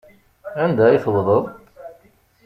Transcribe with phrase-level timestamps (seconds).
[0.63, 1.43] Anda i tewwḍeḍ?